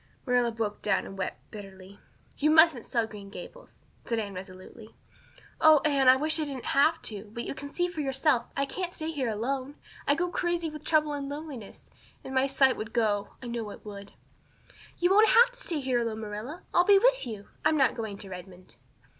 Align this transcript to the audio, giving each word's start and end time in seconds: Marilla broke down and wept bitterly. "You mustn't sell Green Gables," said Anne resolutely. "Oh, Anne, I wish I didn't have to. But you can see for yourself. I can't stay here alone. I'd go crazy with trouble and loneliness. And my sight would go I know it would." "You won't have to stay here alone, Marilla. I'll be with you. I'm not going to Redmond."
Marilla 0.25 0.51
broke 0.51 0.81
down 0.81 1.05
and 1.05 1.15
wept 1.15 1.51
bitterly. 1.51 1.99
"You 2.35 2.49
mustn't 2.49 2.87
sell 2.87 3.05
Green 3.05 3.29
Gables," 3.29 3.83
said 4.07 4.17
Anne 4.17 4.33
resolutely. 4.33 4.95
"Oh, 5.59 5.79
Anne, 5.85 6.09
I 6.09 6.15
wish 6.15 6.39
I 6.39 6.43
didn't 6.43 6.65
have 6.73 6.99
to. 7.03 7.25
But 7.31 7.43
you 7.45 7.53
can 7.53 7.69
see 7.71 7.87
for 7.87 8.01
yourself. 8.01 8.45
I 8.57 8.65
can't 8.65 8.91
stay 8.91 9.11
here 9.11 9.29
alone. 9.29 9.75
I'd 10.07 10.17
go 10.17 10.29
crazy 10.31 10.71
with 10.71 10.83
trouble 10.83 11.13
and 11.13 11.29
loneliness. 11.29 11.91
And 12.23 12.33
my 12.33 12.47
sight 12.47 12.77
would 12.77 12.93
go 12.93 13.35
I 13.43 13.45
know 13.45 13.69
it 13.69 13.85
would." 13.85 14.13
"You 14.97 15.11
won't 15.11 15.29
have 15.29 15.51
to 15.51 15.59
stay 15.59 15.79
here 15.79 15.99
alone, 15.99 16.21
Marilla. 16.21 16.63
I'll 16.73 16.83
be 16.83 16.97
with 16.97 17.27
you. 17.27 17.49
I'm 17.63 17.77
not 17.77 17.95
going 17.95 18.17
to 18.17 18.29
Redmond." 18.31 18.77